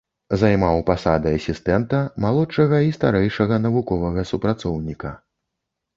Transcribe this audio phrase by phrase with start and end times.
[0.43, 5.17] Займаў пасады асістэнта, малодшага і старэйшага навуковага супрацоўніка.